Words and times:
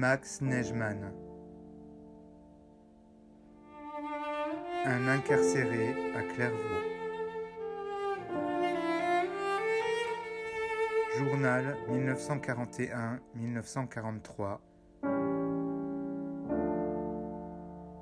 Max 0.00 0.40
Neigemann. 0.40 1.12
Un 4.86 5.08
incarcéré 5.08 5.94
à 6.16 6.22
Clairvaux. 6.22 6.56
Journal 11.18 11.76
1941-1943. 11.90 14.60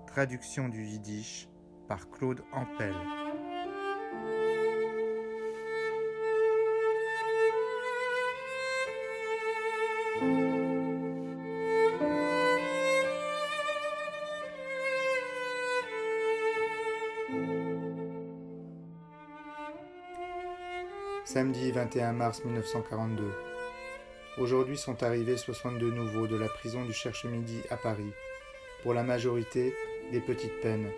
Traduction 0.07 0.69
du 0.69 0.85
yiddish 0.85 1.49
par 1.89 2.09
Claude 2.11 2.45
Ampel. 2.53 2.95
Samedi 21.31 21.73
21 21.73 22.15
mars 22.15 22.43
1942. 22.43 23.23
Aujourd'hui 24.39 24.79
sont 24.79 25.03
arrivés 25.03 25.37
62 25.37 25.91
nouveaux 25.91 26.27
de 26.27 26.37
la 26.37 26.49
prison 26.49 26.87
du 26.87 26.95
Cherche-Midi 26.95 27.61
à 27.69 27.77
Paris. 27.77 28.15
Pour 28.83 28.95
la 28.95 29.03
majorité, 29.03 29.75
des 30.11 30.21
petites 30.21 30.59
peines. 30.63 30.89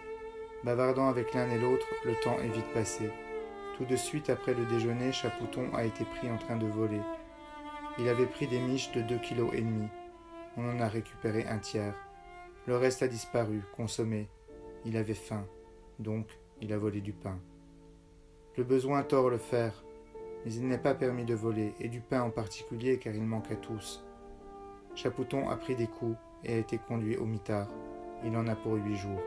Bavardant 0.63 1.09
avec 1.09 1.35
l'un 1.35 1.51
et 1.51 1.59
l'autre, 1.59 1.89
le 2.05 2.15
temps 2.23 2.39
est 2.39 2.49
vite 2.49 2.73
passé. 2.73 3.11
Tout 3.77 3.85
de 3.87 3.97
suite 3.97 4.31
après 4.31 4.55
le 4.55 4.65
déjeuner, 4.67 5.11
Chapouton 5.11 5.75
a 5.75 5.85
été 5.85 6.05
pris 6.05 6.31
en 6.31 6.39
train 6.39 6.57
de 6.57 6.67
voler. 6.69 7.01
Il 7.99 8.09
avait 8.09 8.27
pris 8.27 8.47
des 8.47 8.61
miches 8.61 8.93
de 8.93 9.01
2 9.01 9.17
kg 9.17 9.53
et 9.53 9.63
demi. 9.63 9.89
On 10.57 10.71
en 10.71 10.79
a 10.79 10.87
récupéré 10.87 11.45
un 11.49 11.59
tiers. 11.59 11.97
Le 12.67 12.77
reste 12.77 13.03
a 13.03 13.09
disparu, 13.09 13.63
consommé. 13.75 14.29
Il 14.85 14.97
avait 14.97 15.15
faim, 15.15 15.45
donc 15.99 16.29
il 16.61 16.73
a 16.73 16.79
volé 16.79 17.01
du 17.01 17.13
pain. 17.13 17.41
Le 18.57 18.63
besoin 18.63 19.03
tord 19.03 19.29
le 19.29 19.39
fer, 19.39 19.73
mais 20.45 20.53
il 20.53 20.67
n'est 20.67 20.79
pas 20.79 20.95
permis 20.95 21.25
de 21.25 21.35
voler, 21.35 21.75
et 21.81 21.89
du 21.89 22.01
pain 22.01 22.23
en 22.23 22.31
particulier 22.31 22.99
car 22.99 23.15
il 23.15 23.25
manque 23.25 23.51
à 23.51 23.57
tous. 23.57 24.05
Chapouton 24.95 25.49
a 25.49 25.57
pris 25.57 25.77
des 25.77 25.87
coups 25.87 26.17
et 26.45 26.55
a 26.55 26.59
été 26.59 26.79
conduit 26.79 27.17
au 27.17 27.25
mitard. 27.25 27.69
Il 28.25 28.37
en 28.37 28.47
a 28.49 28.57
pour 28.57 28.75
huit 28.75 28.97
jours. 28.97 29.21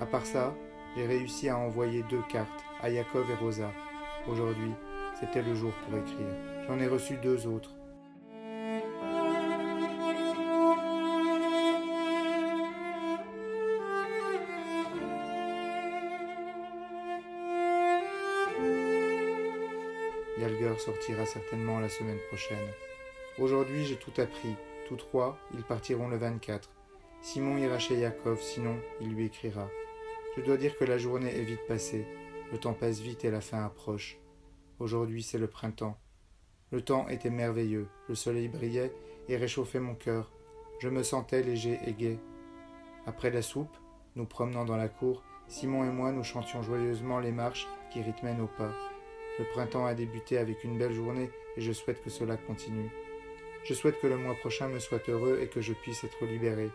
À 0.00 0.06
part 0.06 0.24
ça, 0.24 0.54
j'ai 0.96 1.04
réussi 1.04 1.50
à 1.50 1.58
envoyer 1.58 2.02
deux 2.08 2.22
cartes 2.30 2.64
à 2.80 2.88
Yakov 2.88 3.30
et 3.30 3.34
Rosa. 3.34 3.70
Aujourd'hui, 4.26 4.72
c'était 5.20 5.42
le 5.42 5.54
jour 5.54 5.72
pour 5.84 5.98
écrire. 5.98 6.26
J'en 6.66 6.78
ai 6.78 6.88
reçu 6.88 7.18
deux 7.18 7.46
autres. 7.46 7.74
Yalger 20.38 20.78
sortira 20.78 21.26
certainement 21.26 21.78
la 21.78 21.90
semaine 21.90 22.18
prochaine. 22.28 22.56
Aujourd'hui, 23.38 23.84
j'ai 23.84 23.96
tout 23.96 24.18
appris. 24.18 24.56
Tous 24.88 24.96
trois, 24.96 25.36
ils 25.52 25.62
partiront 25.62 26.08
le 26.08 26.16
24. 26.16 26.70
Simon 27.20 27.58
ira 27.58 27.78
chez 27.78 27.98
Yakov, 27.98 28.40
sinon 28.40 28.76
il 29.02 29.10
lui 29.10 29.26
écrira. 29.26 29.68
Je 30.36 30.42
dois 30.42 30.56
dire 30.56 30.76
que 30.78 30.84
la 30.84 30.96
journée 30.96 31.36
est 31.36 31.44
vite 31.44 31.66
passée. 31.66 32.06
Le 32.52 32.58
temps 32.58 32.72
passe 32.72 33.00
vite 33.00 33.24
et 33.24 33.30
la 33.30 33.40
fin 33.40 33.64
approche. 33.64 34.18
Aujourd'hui, 34.78 35.24
c'est 35.24 35.38
le 35.38 35.48
printemps. 35.48 35.98
Le 36.70 36.82
temps 36.82 37.08
était 37.08 37.30
merveilleux, 37.30 37.88
le 38.08 38.14
soleil 38.14 38.46
brillait 38.46 38.92
et 39.28 39.36
réchauffait 39.36 39.80
mon 39.80 39.96
cœur. 39.96 40.30
Je 40.78 40.88
me 40.88 41.02
sentais 41.02 41.42
léger 41.42 41.80
et 41.84 41.92
gai. 41.92 42.18
Après 43.06 43.30
la 43.30 43.42
soupe, 43.42 43.76
nous 44.14 44.24
promenant 44.24 44.64
dans 44.64 44.76
la 44.76 44.88
cour, 44.88 45.22
Simon 45.48 45.84
et 45.84 45.92
moi 45.92 46.12
nous 46.12 46.22
chantions 46.22 46.62
joyeusement 46.62 47.18
les 47.18 47.32
marches 47.32 47.66
qui 47.92 48.00
rythmaient 48.00 48.34
nos 48.34 48.46
pas. 48.46 48.72
Le 49.40 49.44
printemps 49.46 49.86
a 49.86 49.94
débuté 49.94 50.38
avec 50.38 50.62
une 50.62 50.78
belle 50.78 50.92
journée 50.92 51.30
et 51.56 51.60
je 51.60 51.72
souhaite 51.72 52.02
que 52.04 52.10
cela 52.10 52.36
continue. 52.36 52.90
Je 53.64 53.74
souhaite 53.74 54.00
que 54.00 54.06
le 54.06 54.16
mois 54.16 54.36
prochain 54.36 54.68
me 54.68 54.78
soit 54.78 55.08
heureux 55.08 55.40
et 55.42 55.48
que 55.48 55.60
je 55.60 55.72
puisse 55.72 56.04
être 56.04 56.24
libéré. 56.24 56.70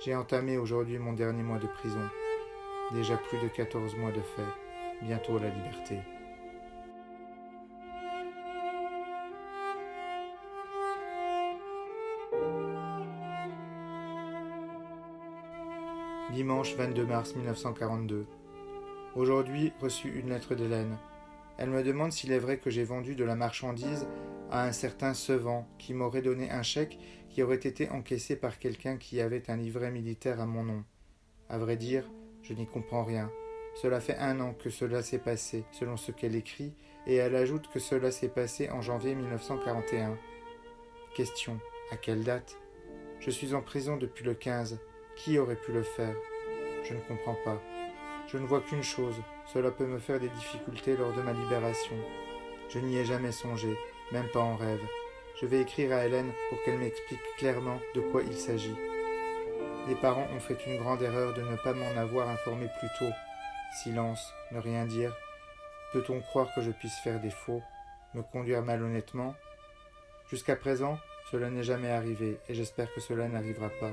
J'ai 0.00 0.14
entamé 0.14 0.56
aujourd'hui 0.56 0.98
mon 0.98 1.12
dernier 1.12 1.42
mois 1.42 1.58
de 1.58 1.66
prison. 1.66 2.08
Déjà 2.90 3.16
plus 3.16 3.38
de 3.38 3.48
14 3.48 3.96
mois 3.96 4.12
de 4.12 4.20
fait, 4.20 5.02
bientôt 5.02 5.38
la 5.38 5.48
liberté. 5.48 6.00
Dimanche 16.32 16.74
22 16.76 17.06
mars 17.06 17.34
1942. 17.34 18.26
Aujourd'hui, 19.14 19.72
reçu 19.80 20.18
une 20.18 20.30
lettre 20.30 20.54
d'Hélène. 20.54 20.96
Elle 21.58 21.70
me 21.70 21.82
demande 21.82 22.12
s'il 22.12 22.32
est 22.32 22.38
vrai 22.38 22.58
que 22.58 22.70
j'ai 22.70 22.84
vendu 22.84 23.14
de 23.14 23.24
la 23.24 23.36
marchandise 23.36 24.06
à 24.50 24.64
un 24.64 24.72
certain 24.72 25.14
Sevant 25.14 25.66
qui 25.78 25.94
m'aurait 25.94 26.22
donné 26.22 26.50
un 26.50 26.62
chèque 26.62 26.98
qui 27.30 27.42
aurait 27.42 27.56
été 27.56 27.88
encaissé 27.90 28.36
par 28.36 28.58
quelqu'un 28.58 28.96
qui 28.96 29.20
avait 29.20 29.50
un 29.50 29.56
livret 29.56 29.90
militaire 29.90 30.40
à 30.40 30.46
mon 30.46 30.64
nom. 30.64 30.84
À 31.48 31.58
vrai 31.58 31.76
dire, 31.76 32.04
je 32.42 32.54
n'y 32.54 32.66
comprends 32.66 33.04
rien. 33.04 33.30
Cela 33.74 34.00
fait 34.00 34.16
un 34.16 34.40
an 34.40 34.54
que 34.54 34.70
cela 34.70 35.02
s'est 35.02 35.18
passé, 35.18 35.64
selon 35.72 35.96
ce 35.96 36.12
qu'elle 36.12 36.36
écrit, 36.36 36.74
et 37.06 37.16
elle 37.16 37.34
ajoute 37.34 37.68
que 37.68 37.78
cela 37.78 38.10
s'est 38.10 38.28
passé 38.28 38.70
en 38.70 38.82
janvier 38.82 39.14
1941. 39.14 40.16
Question. 41.14 41.58
À 41.90 41.96
quelle 41.96 42.24
date? 42.24 42.58
Je 43.20 43.30
suis 43.30 43.54
en 43.54 43.62
prison 43.62 43.96
depuis 43.96 44.24
le 44.24 44.34
15. 44.34 44.78
Qui 45.16 45.38
aurait 45.38 45.56
pu 45.56 45.72
le 45.72 45.82
faire? 45.82 46.14
Je 46.84 46.94
ne 46.94 47.00
comprends 47.00 47.36
pas. 47.44 47.60
Je 48.26 48.38
ne 48.38 48.46
vois 48.46 48.60
qu'une 48.60 48.82
chose, 48.82 49.16
cela 49.52 49.70
peut 49.70 49.86
me 49.86 49.98
faire 49.98 50.20
des 50.20 50.28
difficultés 50.30 50.96
lors 50.96 51.12
de 51.12 51.22
ma 51.22 51.32
libération. 51.32 51.96
Je 52.68 52.78
n'y 52.78 52.96
ai 52.96 53.04
jamais 53.04 53.32
songé, 53.32 53.76
même 54.10 54.28
pas 54.32 54.40
en 54.40 54.56
rêve. 54.56 54.82
Je 55.40 55.46
vais 55.46 55.60
écrire 55.60 55.92
à 55.92 56.06
Hélène 56.06 56.32
pour 56.48 56.62
qu'elle 56.62 56.78
m'explique 56.78 57.20
clairement 57.36 57.80
de 57.94 58.00
quoi 58.00 58.22
il 58.22 58.34
s'agit. 58.34 58.76
Les 59.88 59.96
parents 59.96 60.28
ont 60.34 60.40
fait 60.40 60.66
une 60.66 60.78
grande 60.78 61.02
erreur 61.02 61.34
de 61.34 61.42
ne 61.42 61.56
pas 61.56 61.72
m'en 61.72 61.96
avoir 61.96 62.28
informé 62.28 62.68
plus 62.78 62.88
tôt. 62.98 63.12
Silence, 63.82 64.32
ne 64.52 64.60
rien 64.60 64.86
dire. 64.86 65.16
Peut-on 65.92 66.20
croire 66.20 66.54
que 66.54 66.62
je 66.62 66.70
puisse 66.70 66.96
faire 67.02 67.20
des 67.20 67.30
faux, 67.30 67.62
me 68.14 68.22
conduire 68.22 68.62
malhonnêtement? 68.62 69.34
Jusqu'à 70.30 70.54
présent, 70.54 70.98
cela 71.32 71.50
n'est 71.50 71.64
jamais 71.64 71.90
arrivé, 71.90 72.38
et 72.48 72.54
j'espère 72.54 72.92
que 72.94 73.00
cela 73.00 73.26
n'arrivera 73.26 73.70
pas. 73.80 73.90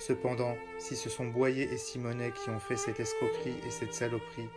Cependant, 0.00 0.56
si 0.78 0.96
ce 0.96 1.08
sont 1.08 1.26
Boyer 1.26 1.72
et 1.72 1.78
Simonet 1.78 2.32
qui 2.32 2.50
ont 2.50 2.58
fait 2.58 2.76
cette 2.76 2.98
escroquerie 2.98 3.56
et 3.64 3.70
cette 3.70 3.94
saloperie, 3.94 4.48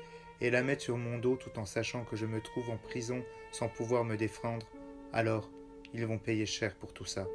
et 0.42 0.50
la 0.50 0.63
mettent 0.63 0.81
sur 0.81 0.98
mon 0.98 1.19
dos 1.19 1.36
tout 1.36 1.57
en 1.60 1.65
sachant 1.65 2.03
que 2.03 2.15
je 2.15 2.25
me 2.25 2.42
trouve 2.42 2.69
en 2.71 2.77
prison 2.77 3.24
sans 3.51 3.69
pouvoir 3.69 4.03
me 4.03 4.18
défendre, 4.18 4.65
alors 5.13 5.50
ils 5.94 6.06
vont 6.06 6.18
payer 6.18 6.45
cher 6.45 6.75
pour 6.75 6.94
tout 6.94 7.06
ça. 7.06 7.27